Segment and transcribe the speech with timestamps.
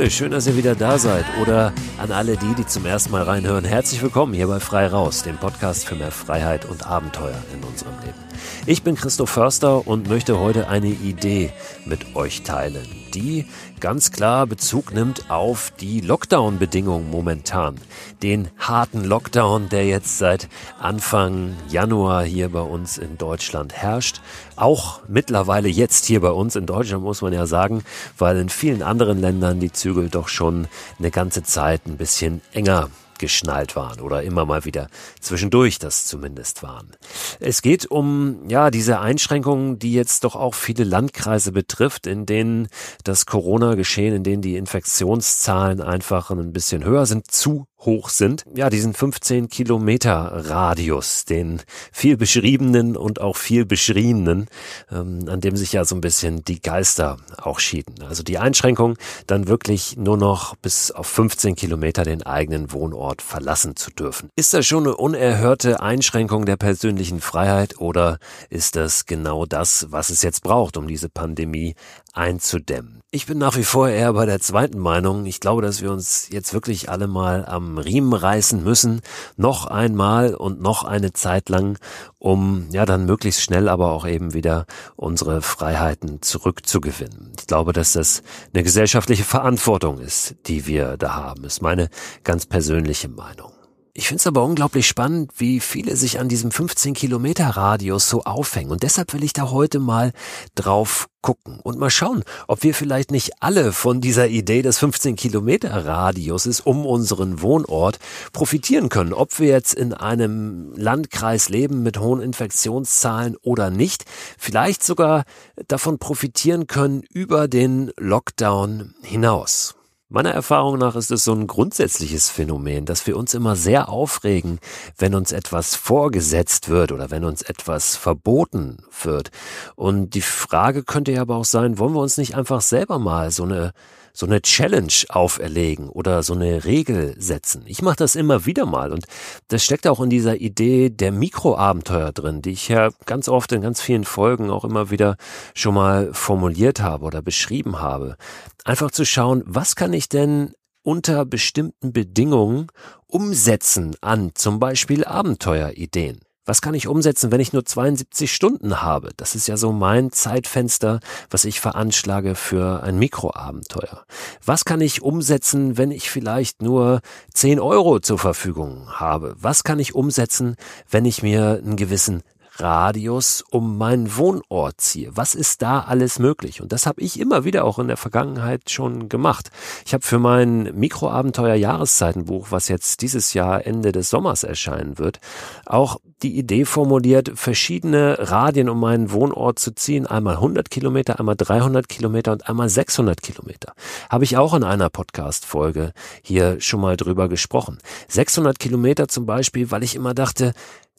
[0.00, 1.26] Leute, schön, dass ihr wieder da seid.
[1.42, 5.24] Oder an alle die, die zum ersten Mal reinhören, herzlich willkommen hier bei Frei Raus,
[5.24, 8.16] dem Podcast für mehr Freiheit und Abenteuer in unserem Leben.
[8.64, 11.52] Ich bin Christoph Förster und möchte heute eine Idee
[11.84, 13.46] mit euch teilen, die
[13.80, 17.76] ganz klar Bezug nimmt auf die Lockdown-Bedingungen momentan.
[18.22, 24.20] Den harten Lockdown, der jetzt seit Anfang Januar hier bei uns in Deutschland herrscht.
[24.56, 27.82] Auch mittlerweile jetzt hier bei uns in Deutschland muss man ja sagen,
[28.18, 30.68] weil in vielen anderen Ländern die Zügel doch schon
[30.98, 32.90] eine ganze Zeit ein bisschen enger
[33.20, 34.88] geschnallt waren oder immer mal wieder
[35.20, 36.90] zwischendurch das zumindest waren.
[37.38, 42.68] Es geht um ja diese Einschränkungen, die jetzt doch auch viele Landkreise betrifft, in denen
[43.04, 48.44] das Corona-Geschehen, in denen die Infektionszahlen einfach ein bisschen höher sind, zu hoch sind.
[48.54, 54.46] Ja, diesen 15 Kilometer Radius, den viel beschriebenen und auch viel beschriebenen,
[54.90, 58.02] ähm, an dem sich ja so ein bisschen die Geister auch schieden.
[58.06, 63.76] Also die Einschränkung, dann wirklich nur noch bis auf 15 Kilometer den eigenen Wohnort verlassen
[63.76, 64.30] zu dürfen.
[64.36, 68.18] Ist das schon eine unerhörte Einschränkung der persönlichen Freiheit oder
[68.50, 71.74] ist das genau das, was es jetzt braucht, um diese Pandemie
[72.12, 73.00] einzudämmen?
[73.12, 75.26] Ich bin nach wie vor eher bei der zweiten Meinung.
[75.26, 79.00] Ich glaube, dass wir uns jetzt wirklich alle mal am Riemen reißen müssen.
[79.36, 81.78] Noch einmal und noch eine Zeit lang,
[82.18, 87.32] um ja dann möglichst schnell aber auch eben wieder unsere Freiheiten zurückzugewinnen.
[87.38, 91.44] Ich glaube, dass das eine gesellschaftliche Verantwortung ist, die wir da haben.
[91.44, 91.88] Ist meine
[92.24, 93.59] ganz persönliche Meinung.
[93.92, 98.22] Ich finde es aber unglaublich spannend, wie viele sich an diesem 15 Kilometer Radius so
[98.22, 98.70] aufhängen.
[98.70, 100.12] Und deshalb will ich da heute mal
[100.54, 105.16] drauf gucken und mal schauen, ob wir vielleicht nicht alle von dieser Idee des 15
[105.16, 107.98] Kilometer Radiuses um unseren Wohnort
[108.32, 109.12] profitieren können.
[109.12, 114.04] Ob wir jetzt in einem Landkreis leben mit hohen Infektionszahlen oder nicht.
[114.38, 115.24] Vielleicht sogar
[115.66, 119.74] davon profitieren können über den Lockdown hinaus.
[120.12, 124.58] Meiner Erfahrung nach ist es so ein grundsätzliches Phänomen, dass wir uns immer sehr aufregen,
[124.98, 129.30] wenn uns etwas vorgesetzt wird oder wenn uns etwas verboten wird.
[129.76, 133.30] Und die Frage könnte ja aber auch sein, wollen wir uns nicht einfach selber mal
[133.30, 133.72] so eine
[134.12, 137.62] so eine Challenge auferlegen oder so eine Regel setzen.
[137.66, 139.06] Ich mache das immer wieder mal und
[139.48, 143.62] das steckt auch in dieser Idee der Mikroabenteuer drin, die ich ja ganz oft in
[143.62, 145.16] ganz vielen Folgen auch immer wieder
[145.54, 148.16] schon mal formuliert habe oder beschrieben habe.
[148.64, 152.68] Einfach zu schauen, was kann ich denn unter bestimmten Bedingungen
[153.06, 156.20] umsetzen an zum Beispiel Abenteuerideen.
[156.50, 159.10] Was kann ich umsetzen, wenn ich nur 72 Stunden habe?
[159.16, 160.98] Das ist ja so mein Zeitfenster,
[161.30, 164.04] was ich veranschlage für ein Mikroabenteuer.
[164.44, 167.02] Was kann ich umsetzen, wenn ich vielleicht nur
[167.34, 169.36] 10 Euro zur Verfügung habe?
[169.38, 170.56] Was kann ich umsetzen,
[170.90, 172.24] wenn ich mir einen gewissen
[172.56, 175.16] Radius um meinen Wohnort ziehe.
[175.16, 176.60] Was ist da alles möglich?
[176.60, 179.50] Und das habe ich immer wieder auch in der Vergangenheit schon gemacht.
[179.86, 185.20] Ich habe für mein Mikroabenteuer Jahreszeitenbuch, was jetzt dieses Jahr Ende des Sommers erscheinen wird,
[185.64, 190.06] auch die Idee formuliert, verschiedene Radien um meinen Wohnort zu ziehen.
[190.06, 193.72] Einmal 100 Kilometer, einmal 300 Kilometer und einmal 600 Kilometer.
[194.08, 195.92] Habe ich auch in einer Podcast-Folge
[196.22, 197.78] hier schon mal drüber gesprochen.
[198.08, 200.52] 600 Kilometer zum Beispiel, weil ich immer dachte,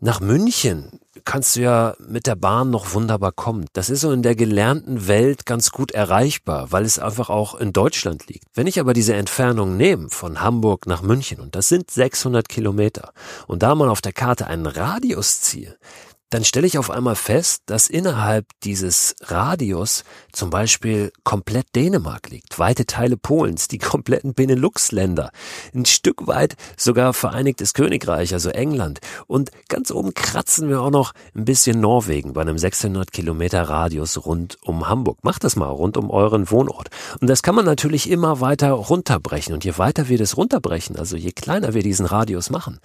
[0.03, 3.65] nach München kannst du ja mit der Bahn noch wunderbar kommen.
[3.73, 7.71] Das ist so in der gelernten Welt ganz gut erreichbar, weil es einfach auch in
[7.73, 8.45] Deutschland liegt.
[8.55, 13.13] Wenn ich aber diese Entfernung nehme von Hamburg nach München, und das sind 600 Kilometer,
[13.45, 15.77] und da mal auf der Karte einen Radius ziehe,
[16.31, 22.57] dann stelle ich auf einmal fest, dass innerhalb dieses Radius zum Beispiel komplett Dänemark liegt,
[22.57, 25.31] weite Teile Polens, die kompletten Benelux-Länder,
[25.75, 29.01] ein Stück weit sogar Vereinigtes Königreich, also England.
[29.27, 34.25] Und ganz oben kratzen wir auch noch ein bisschen Norwegen bei einem 600 Kilometer Radius
[34.25, 35.23] rund um Hamburg.
[35.23, 36.89] Macht das mal rund um euren Wohnort.
[37.19, 39.53] Und das kann man natürlich immer weiter runterbrechen.
[39.53, 42.79] Und je weiter wir das runterbrechen, also je kleiner wir diesen Radius machen,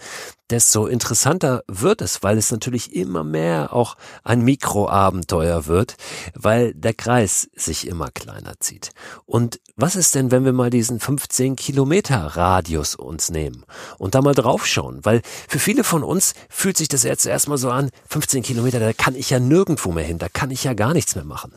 [0.51, 3.36] desto interessanter wird es, weil es natürlich immer mehr
[3.73, 5.97] auch ein Mikroabenteuer wird,
[6.35, 8.91] weil der Kreis sich immer kleiner zieht.
[9.25, 13.65] Und was ist denn, wenn wir mal diesen 15 Kilometer Radius uns nehmen
[13.99, 15.05] und da mal draufschauen?
[15.05, 18.93] Weil für viele von uns fühlt sich das jetzt erstmal so an, 15 Kilometer, da
[18.93, 21.55] kann ich ja nirgendwo mehr hin, da kann ich ja gar nichts mehr machen.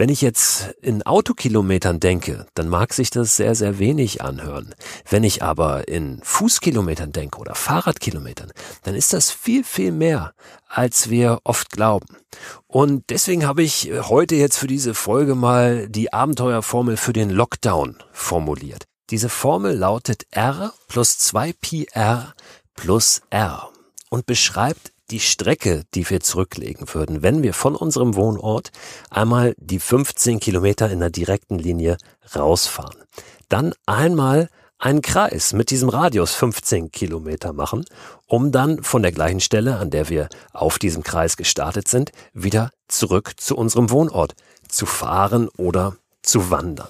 [0.00, 4.74] Wenn ich jetzt in Autokilometern denke, dann mag sich das sehr, sehr wenig anhören.
[5.06, 8.50] Wenn ich aber in Fußkilometern denke oder Fahrradkilometern,
[8.82, 10.32] dann ist das viel, viel mehr,
[10.66, 12.16] als wir oft glauben.
[12.66, 18.02] Und deswegen habe ich heute jetzt für diese Folge mal die Abenteuerformel für den Lockdown
[18.10, 18.84] formuliert.
[19.10, 22.32] Diese Formel lautet R plus 2PR
[22.74, 23.68] plus R
[24.08, 28.70] und beschreibt die Strecke, die wir zurücklegen würden, wenn wir von unserem Wohnort
[29.10, 31.98] einmal die 15 Kilometer in der direkten Linie
[32.34, 33.00] rausfahren.
[33.48, 34.48] Dann einmal
[34.78, 37.84] einen Kreis mit diesem Radius 15 Kilometer machen,
[38.26, 42.70] um dann von der gleichen Stelle, an der wir auf diesem Kreis gestartet sind, wieder
[42.88, 44.34] zurück zu unserem Wohnort
[44.68, 46.88] zu fahren oder zu wandern.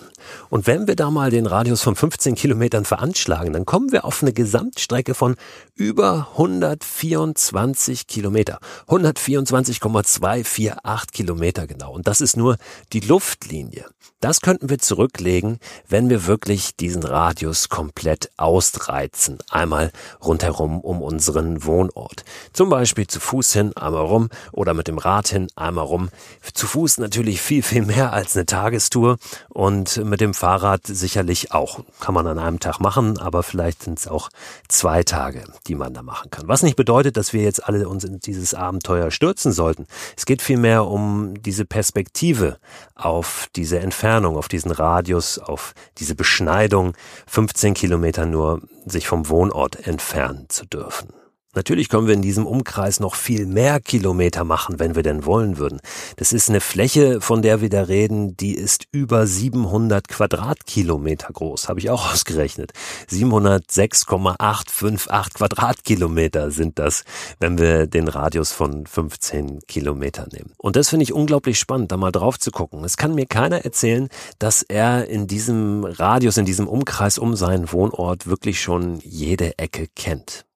[0.48, 4.22] Und wenn wir da mal den Radius von 15 Kilometern veranschlagen, dann kommen wir auf
[4.22, 5.36] eine Gesamtstrecke von
[5.80, 8.60] über 124 Kilometer.
[8.86, 11.92] 124,248 Kilometer genau.
[11.92, 12.58] Und das ist nur
[12.92, 13.86] die Luftlinie.
[14.22, 19.38] Das könnten wir zurücklegen, wenn wir wirklich diesen Radius komplett ausreizen.
[19.48, 19.92] Einmal
[20.22, 22.26] rundherum um unseren Wohnort.
[22.52, 26.10] Zum Beispiel zu Fuß hin, einmal rum oder mit dem Rad hin, einmal rum.
[26.52, 29.16] Zu Fuß natürlich viel, viel mehr als eine Tagestour
[29.48, 31.80] und mit dem Fahrrad sicherlich auch.
[32.00, 34.28] Kann man an einem Tag machen, aber vielleicht sind es auch
[34.68, 36.48] zwei Tage, die man da machen kann.
[36.48, 39.86] Was nicht bedeutet, dass wir jetzt alle uns in dieses Abenteuer stürzen sollten.
[40.16, 42.58] Es geht vielmehr um diese Perspektive
[42.96, 46.94] auf diese Entfernung, auf diesen Radius, auf diese Beschneidung,
[47.28, 51.19] 15 Kilometer nur sich vom Wohnort entfernen zu dürfen.
[51.52, 55.58] Natürlich können wir in diesem Umkreis noch viel mehr Kilometer machen, wenn wir denn wollen
[55.58, 55.80] würden.
[56.14, 61.68] Das ist eine Fläche, von der wir da reden, die ist über 700 Quadratkilometer groß,
[61.68, 62.70] habe ich auch ausgerechnet.
[63.08, 67.02] 706,858 Quadratkilometer sind das,
[67.40, 70.52] wenn wir den Radius von 15 Kilometern nehmen.
[70.56, 72.84] Und das finde ich unglaublich spannend, da mal drauf zu gucken.
[72.84, 74.08] Es kann mir keiner erzählen,
[74.38, 79.88] dass er in diesem Radius, in diesem Umkreis um seinen Wohnort wirklich schon jede Ecke
[79.96, 80.46] kennt.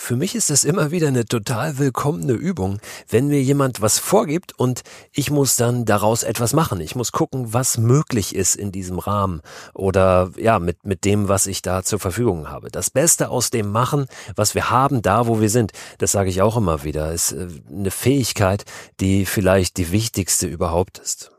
[0.00, 4.56] Für mich ist das immer wieder eine total willkommene Übung, wenn mir jemand was vorgibt
[4.56, 6.80] und ich muss dann daraus etwas machen.
[6.80, 9.42] Ich muss gucken, was möglich ist in diesem Rahmen
[9.74, 12.70] oder ja, mit, mit dem, was ich da zur Verfügung habe.
[12.70, 14.06] Das Beste aus dem machen,
[14.36, 15.72] was wir haben, da wo wir sind.
[15.98, 18.64] Das sage ich auch immer wieder, ist äh, eine Fähigkeit,
[19.00, 21.32] die vielleicht die wichtigste überhaupt ist.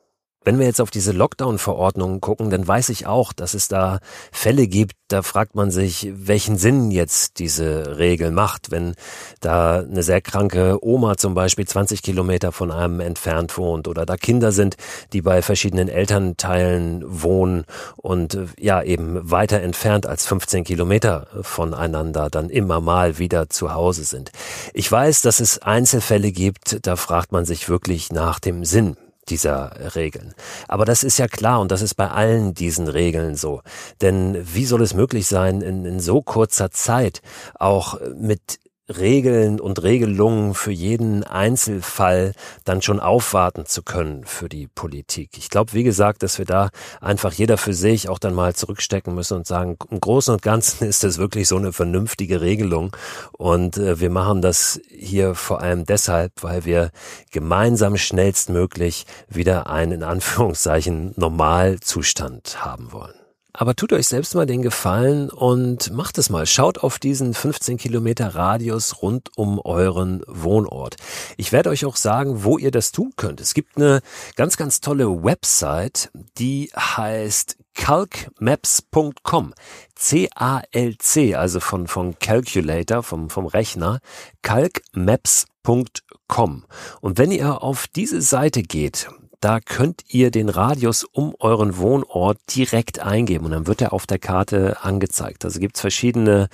[0.50, 4.00] Wenn wir jetzt auf diese Lockdown-Verordnungen gucken, dann weiß ich auch, dass es da
[4.31, 8.96] Fälle gibt, da fragt man sich, welchen Sinn jetzt diese Regel macht, wenn
[9.42, 14.18] da eine sehr kranke Oma zum Beispiel 20 Kilometer von einem entfernt wohnt oder da
[14.18, 14.75] Kinder sind,
[15.13, 17.66] die bei verschiedenen Elternteilen wohnen
[17.98, 23.75] und äh, ja eben weiter entfernt als 15 Kilometer voneinander dann immer mal wieder zu
[23.75, 24.31] Hause sind.
[24.74, 28.98] Ich weiß, dass es Einzelfälle gibt, da fragt man sich wirklich nach dem Sinn
[29.29, 30.33] dieser Regeln.
[30.67, 33.61] Aber das ist ja klar und das ist bei allen diesen Regeln so.
[34.01, 37.21] Denn wie soll es möglich sein, in, in so kurzer Zeit
[37.57, 38.59] auch mit
[38.97, 42.33] Regeln und Regelungen für jeden Einzelfall
[42.65, 45.31] dann schon aufwarten zu können für die Politik.
[45.38, 46.69] Ich glaube, wie gesagt, dass wir da
[47.00, 50.88] einfach jeder für sich auch dann mal zurückstecken müssen und sagen, im Großen und Ganzen
[50.88, 52.95] ist das wirklich so eine vernünftige Regelung.
[53.38, 56.91] Und äh, wir machen das hier vor allem deshalb, weil wir
[57.31, 63.19] gemeinsam schnellstmöglich wieder einen in Anführungszeichen Normalzustand haben wollen.
[63.51, 66.46] Aber tut euch selbst mal den Gefallen und macht es mal.
[66.46, 70.98] Schaut auf diesen 15 Kilometer Radius rund um euren Wohnort.
[71.36, 73.42] Ich werde euch auch sagen, wo ihr das tun könnt.
[73.42, 74.01] Es gibt eine
[74.36, 79.56] ganz, ganz tolle Website, die heißt calcmaps.com.
[79.96, 84.00] C-A-L-C, also von, von Calculator, vom, vom Rechner.
[84.44, 86.65] calcmaps.com.
[87.01, 89.10] Und wenn ihr auf diese Seite geht,
[89.41, 94.05] da könnt ihr den Radius um euren Wohnort direkt eingeben und dann wird er auf
[94.05, 95.46] der Karte angezeigt.
[95.46, 96.50] Also gibt es verschiedene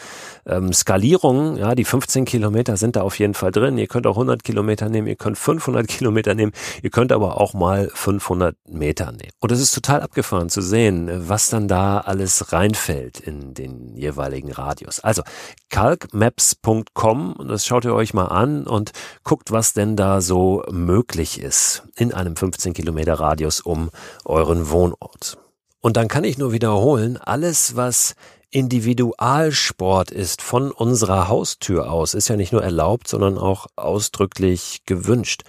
[0.45, 1.57] ähm, Skalierungen.
[1.57, 3.77] Ja, die 15 Kilometer sind da auf jeden Fall drin.
[3.77, 6.51] Ihr könnt auch 100 Kilometer nehmen, ihr könnt 500 Kilometer nehmen,
[6.83, 9.31] ihr könnt aber auch mal 500 Meter nehmen.
[9.39, 14.51] Und es ist total abgefahren zu sehen, was dann da alles reinfällt in den jeweiligen
[14.51, 14.99] Radius.
[14.99, 15.23] Also
[15.69, 18.91] calcmaps.com, das schaut ihr euch mal an und
[19.23, 23.89] guckt, was denn da so möglich ist in einem 15 Kilometer Radius um
[24.23, 25.39] euren Wohnort.
[25.81, 28.15] Und dann kann ich nur wiederholen, alles, was
[28.51, 35.43] Individualsport ist von unserer Haustür aus, ist ja nicht nur erlaubt, sondern auch ausdrücklich gewünscht.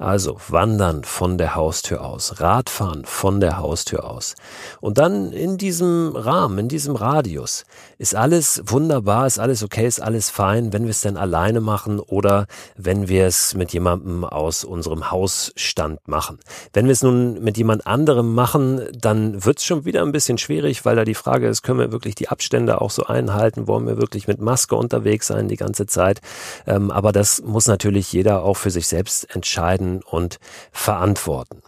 [0.00, 4.34] Also wandern von der Haustür aus, Radfahren von der Haustür aus.
[4.80, 7.64] Und dann in diesem Rahmen, in diesem Radius,
[7.98, 12.00] ist alles wunderbar, ist alles okay, ist alles fein, wenn wir es denn alleine machen
[12.00, 12.46] oder
[12.78, 16.38] wenn wir es mit jemandem aus unserem Hausstand machen.
[16.72, 20.38] Wenn wir es nun mit jemand anderem machen, dann wird es schon wieder ein bisschen
[20.38, 23.68] schwierig, weil da die Frage ist, können wir wirklich die Abstände auch so einhalten?
[23.68, 26.22] Wollen wir wirklich mit Maske unterwegs sein die ganze Zeit?
[26.66, 30.38] Ähm, aber das muss natürlich jeder auch für sich selbst entscheiden und
[30.72, 31.62] verantworten.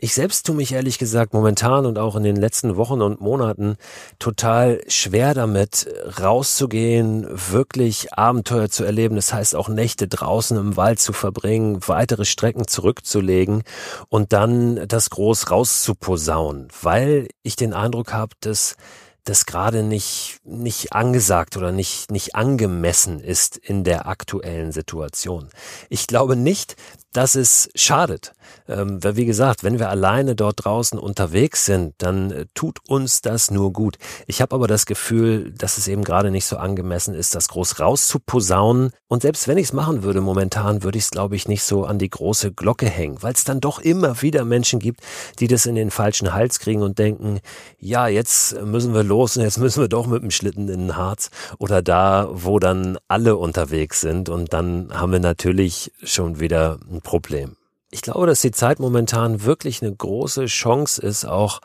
[0.00, 3.76] Ich selbst tue mich ehrlich gesagt momentan und auch in den letzten Wochen und Monaten
[4.20, 5.88] total schwer damit,
[6.20, 9.16] rauszugehen, wirklich Abenteuer zu erleben.
[9.16, 13.64] Das heißt auch Nächte draußen im Wald zu verbringen, weitere Strecken zurückzulegen
[14.08, 18.76] und dann das groß rauszuposaunen, weil ich den Eindruck habe, dass
[19.24, 25.48] das gerade nicht, nicht angesagt oder nicht, nicht angemessen ist in der aktuellen Situation.
[25.90, 26.76] Ich glaube nicht,
[27.18, 28.32] dass es schadet.
[28.68, 33.22] Ähm, weil wie gesagt, wenn wir alleine dort draußen unterwegs sind, dann äh, tut uns
[33.22, 33.96] das nur gut.
[34.28, 37.80] Ich habe aber das Gefühl, dass es eben gerade nicht so angemessen ist, das groß
[37.80, 38.92] rauszuposaunen.
[39.08, 41.84] Und selbst wenn ich es machen würde momentan, würde ich es, glaube ich, nicht so
[41.84, 45.00] an die große Glocke hängen, weil es dann doch immer wieder Menschen gibt,
[45.40, 47.40] die das in den falschen Hals kriegen und denken,
[47.80, 50.96] ja, jetzt müssen wir los und jetzt müssen wir doch mit dem Schlitten in den
[50.96, 54.28] Harz oder da, wo dann alle unterwegs sind.
[54.28, 57.56] Und dann haben wir natürlich schon wieder ein Problem.
[57.90, 61.60] Ich glaube, dass die Zeit momentan wirklich eine große Chance ist, auch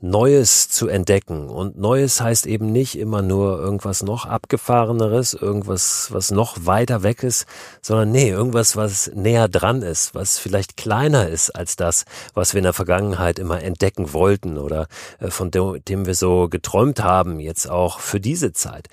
[0.00, 1.48] Neues zu entdecken.
[1.48, 7.22] Und Neues heißt eben nicht immer nur irgendwas noch abgefahreneres, irgendwas, was noch weiter weg
[7.22, 7.46] ist,
[7.80, 12.58] sondern nee, irgendwas, was näher dran ist, was vielleicht kleiner ist als das, was wir
[12.58, 14.88] in der Vergangenheit immer entdecken wollten oder
[15.20, 18.88] äh, von dem wir so geträumt haben, jetzt auch für diese Zeit.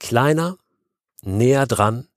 [0.00, 0.56] Kleiner,
[1.22, 2.08] näher dran,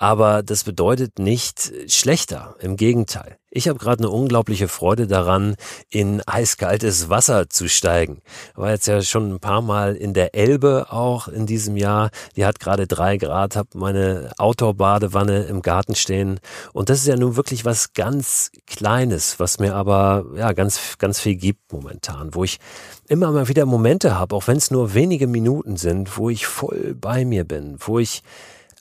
[0.00, 3.36] aber das bedeutet nicht schlechter, im Gegenteil.
[3.50, 5.56] Ich habe gerade eine unglaubliche Freude daran,
[5.90, 8.22] in eiskaltes Wasser zu steigen.
[8.54, 12.08] War jetzt ja schon ein paar Mal in der Elbe auch in diesem Jahr.
[12.34, 16.40] Die hat gerade drei Grad, habe meine Outdoor-Badewanne im Garten stehen.
[16.72, 21.20] Und das ist ja nun wirklich was ganz Kleines, was mir aber ja ganz, ganz
[21.20, 22.58] viel gibt momentan, wo ich
[23.06, 26.96] immer mal wieder Momente habe, auch wenn es nur wenige Minuten sind, wo ich voll
[26.98, 28.22] bei mir bin, wo ich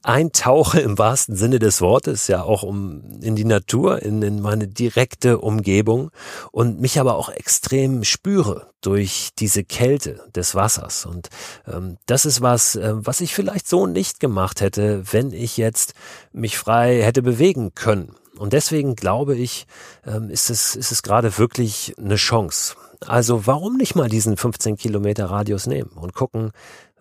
[0.03, 4.67] eintauche im wahrsten Sinne des Wortes, ja auch um in die Natur, in, in meine
[4.67, 6.11] direkte Umgebung
[6.51, 11.05] und mich aber auch extrem spüre durch diese Kälte des Wassers.
[11.05, 11.29] Und
[11.67, 15.93] ähm, das ist was, äh, was ich vielleicht so nicht gemacht hätte, wenn ich jetzt
[16.31, 18.15] mich frei hätte bewegen können.
[18.37, 19.67] Und deswegen glaube ich,
[20.05, 22.75] ähm, ist es, ist es gerade wirklich eine Chance.
[23.05, 26.51] Also warum nicht mal diesen 15 Kilometer Radius nehmen und gucken,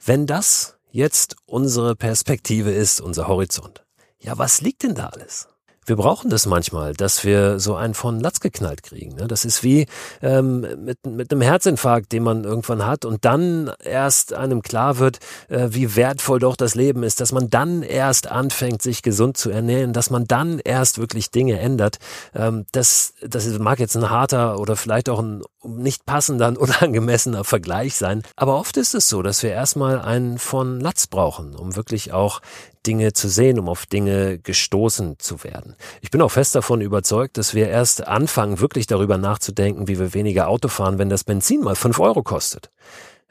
[0.04, 3.85] wenn das jetzt unsere Perspektive ist, unser Horizont.
[4.18, 5.49] Ja, was liegt denn da alles?
[5.88, 9.14] wir brauchen das manchmal, dass wir so einen von Latz geknallt kriegen.
[9.16, 9.26] Ne?
[9.26, 9.87] Das ist wie
[10.23, 15.18] ähm, mit, mit einem Herzinfarkt, den man irgendwann hat und dann erst einem klar wird,
[15.49, 19.50] äh, wie wertvoll doch das Leben ist, dass man dann erst anfängt, sich gesund zu
[19.50, 21.99] ernähren, dass man dann erst wirklich Dinge ändert.
[22.35, 27.96] Ähm, das, das mag jetzt ein harter oder vielleicht auch ein nicht passender, unangemessener Vergleich
[27.96, 28.22] sein.
[28.36, 32.40] Aber oft ist es so, dass wir erstmal einen von Latz brauchen, um wirklich auch
[32.86, 35.74] Dinge zu sehen, um auf Dinge gestoßen zu werden.
[36.00, 40.14] Ich bin auch fest davon überzeugt, dass wir erst anfangen, wirklich darüber nachzudenken, wie wir
[40.14, 42.70] weniger Auto fahren, wenn das Benzin mal fünf Euro kostet.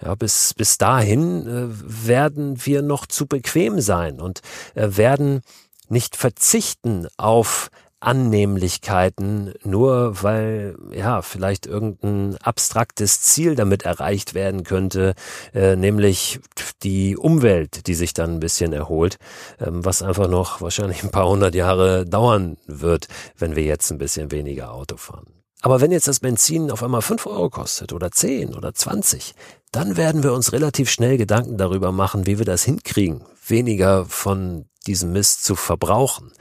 [0.04, 4.42] Ja, bis, bis dahin äh, werden wir noch zu bequem sein und
[4.76, 5.42] äh, werden
[5.90, 15.16] nicht verzichten auf Annehmlichkeiten, nur weil ja vielleicht irgendein abstraktes Ziel damit erreicht werden könnte,
[15.54, 16.40] äh, nämlich
[16.84, 19.18] die Umwelt, die sich dann ein bisschen erholt,
[19.60, 23.98] ähm, was einfach noch wahrscheinlich ein paar hundert Jahre dauern wird, wenn wir jetzt ein
[23.98, 25.26] bisschen weniger Auto fahren.
[25.62, 29.34] Aber wenn jetzt das Benzin auf einmal fünf Euro kostet oder zehn oder zwanzig,
[29.72, 34.66] dann werden wir uns relativ schnell Gedanken darüber machen, wie wir das hinkriegen, weniger von
[34.88, 36.32] diesen Mist zu verbrauchen,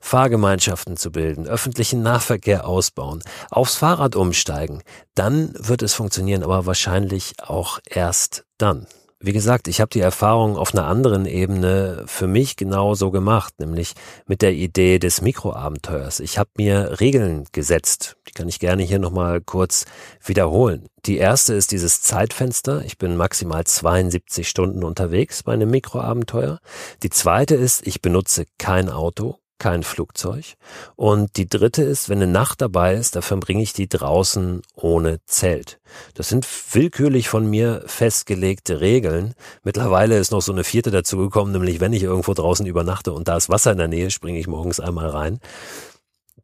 [0.00, 4.82] Fahrgemeinschaften zu bilden, öffentlichen Nahverkehr ausbauen, aufs Fahrrad umsteigen,
[5.14, 8.86] dann wird es funktionieren, aber wahrscheinlich auch erst dann.
[9.26, 13.94] Wie gesagt, ich habe die Erfahrung auf einer anderen Ebene für mich genauso gemacht, nämlich
[14.28, 16.20] mit der Idee des Mikroabenteuers.
[16.20, 19.84] Ich habe mir Regeln gesetzt, die kann ich gerne hier nochmal kurz
[20.24, 20.86] wiederholen.
[21.06, 22.84] Die erste ist dieses Zeitfenster.
[22.84, 26.60] Ich bin maximal 72 Stunden unterwegs bei einem Mikroabenteuer.
[27.02, 30.54] Die zweite ist, ich benutze kein Auto kein Flugzeug.
[30.96, 35.18] Und die dritte ist, wenn eine Nacht dabei ist, da verbringe ich die draußen ohne
[35.26, 35.78] Zelt.
[36.14, 39.34] Das sind willkürlich von mir festgelegte Regeln.
[39.62, 43.36] Mittlerweile ist noch so eine vierte dazugekommen, nämlich wenn ich irgendwo draußen übernachte und da
[43.36, 45.40] ist Wasser in der Nähe, springe ich morgens einmal rein.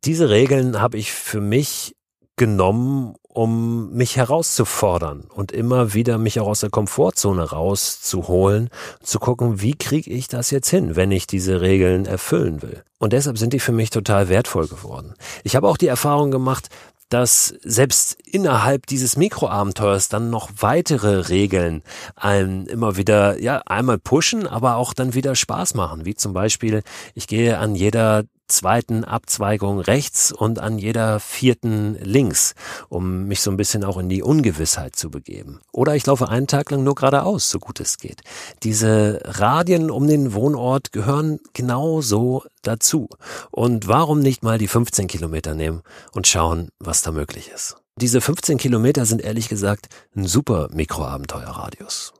[0.04, 1.95] Diese Regeln habe ich für mich
[2.37, 8.69] genommen, um mich herauszufordern und immer wieder mich auch aus der Komfortzone rauszuholen,
[9.03, 12.83] zu gucken, wie kriege ich das jetzt hin, wenn ich diese Regeln erfüllen will.
[12.99, 15.15] Und deshalb sind die für mich total wertvoll geworden.
[15.45, 16.69] Ich habe auch die Erfahrung gemacht,
[17.12, 21.83] dass selbst innerhalb dieses Mikroabenteuers dann noch weitere Regeln
[22.17, 26.07] einem immer wieder, ja, einmal pushen, aber auch dann wieder Spaß machen.
[26.07, 26.83] Wie zum Beispiel,
[27.15, 32.54] ich gehe an jeder zweiten Abzweigung rechts und an jeder vierten links,
[32.88, 35.61] um mich so ein bisschen auch in die Ungewissheit zu begeben.
[35.73, 38.21] Oder ich laufe einen Tag lang nur geradeaus, so gut es geht.
[38.62, 43.09] Diese Radien um den Wohnort gehören genauso dazu.
[43.50, 45.82] Und warum nicht mal die 15 Kilometer nehmen
[46.12, 47.76] und schauen, was da möglich ist?
[47.97, 52.12] Diese 15 Kilometer sind ehrlich gesagt ein super Mikroabenteuerradius.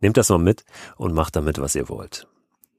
[0.00, 0.64] Nehmt das mal mit
[0.96, 2.26] und macht damit, was ihr wollt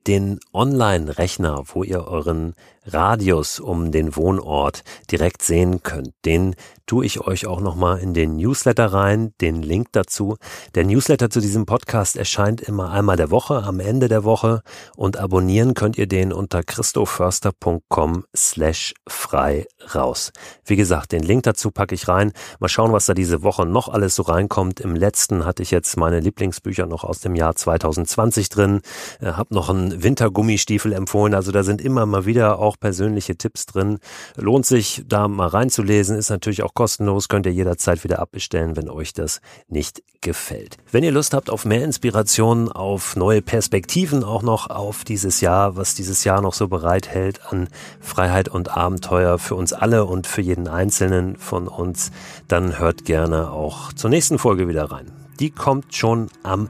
[0.07, 2.55] den Online-Rechner, wo ihr euren
[2.87, 6.13] Radius um den Wohnort direkt sehen könnt.
[6.25, 10.37] Den tue ich euch auch nochmal in den Newsletter rein, den Link dazu.
[10.73, 14.61] Der Newsletter zu diesem Podcast erscheint immer einmal der Woche, am Ende der Woche
[14.95, 20.31] und abonnieren könnt ihr den unter christoförster.com slash frei raus.
[20.63, 22.31] Wie gesagt, den Link dazu packe ich rein.
[22.59, 24.79] Mal schauen, was da diese Woche noch alles so reinkommt.
[24.79, 28.79] Im letzten hatte ich jetzt meine Lieblingsbücher noch aus dem Jahr 2020 drin,
[29.19, 31.33] äh, hab noch einen Wintergummistiefel empfohlen.
[31.33, 33.99] Also da sind immer mal wieder auch persönliche Tipps drin.
[34.35, 38.89] Lohnt sich, da mal reinzulesen, ist natürlich auch kostenlos, könnt ihr jederzeit wieder abbestellen, wenn
[38.89, 40.77] euch das nicht gefällt.
[40.91, 45.75] Wenn ihr Lust habt auf mehr Inspirationen, auf neue Perspektiven auch noch auf dieses Jahr,
[45.75, 50.41] was dieses Jahr noch so bereithält an Freiheit und Abenteuer für uns alle und für
[50.41, 52.11] jeden Einzelnen von uns,
[52.47, 55.11] dann hört gerne auch zur nächsten Folge wieder rein.
[55.39, 56.67] Die kommt schon am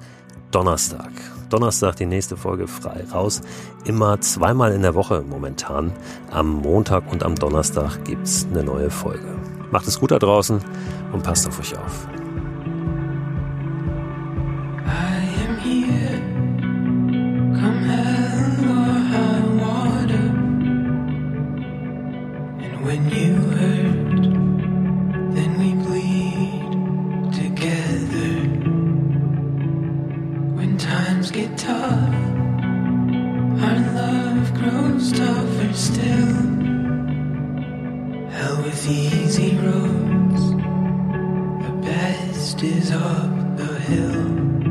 [0.52, 1.37] Donnerstag.
[1.50, 3.42] Donnerstag die nächste Folge frei raus.
[3.86, 5.92] Immer zweimal in der Woche momentan.
[6.32, 9.36] Am Montag und am Donnerstag gibt's eine neue Folge.
[9.72, 10.60] Macht es gut da draußen
[11.14, 12.08] und passt auf euch auf.
[42.48, 44.67] Best is up the hill.